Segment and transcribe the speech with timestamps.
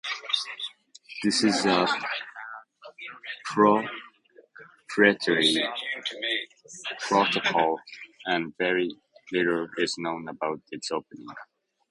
[1.23, 1.85] This is a
[3.45, 5.59] proprietary
[7.07, 7.77] protocol
[8.25, 8.89] and very
[9.31, 11.27] little is known about its operation.